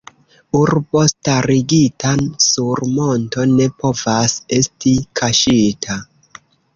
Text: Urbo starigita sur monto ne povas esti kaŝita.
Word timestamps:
Urbo 0.59 1.01
starigita 1.09 2.13
sur 2.45 2.81
monto 2.95 3.45
ne 3.51 3.67
povas 3.83 4.35
esti 4.59 4.95
kaŝita. 5.21 5.99